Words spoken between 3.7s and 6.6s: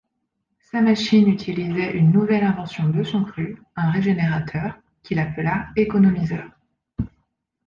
un régénérateur, qu'il appela économiseur.